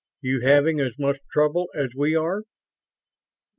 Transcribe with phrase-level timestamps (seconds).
[0.21, 2.41] You having as much trouble as we are?"